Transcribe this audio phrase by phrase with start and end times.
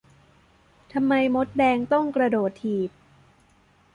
[0.93, 2.89] ทำไมมดแดงต้องกระโดดถีบ